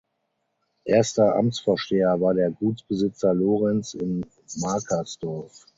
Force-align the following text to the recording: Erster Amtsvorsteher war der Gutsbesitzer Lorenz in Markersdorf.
Erster 0.87 1.35
Amtsvorsteher 1.35 2.19
war 2.19 2.33
der 2.33 2.49
Gutsbesitzer 2.49 3.35
Lorenz 3.35 3.93
in 3.93 4.25
Markersdorf. 4.57 5.67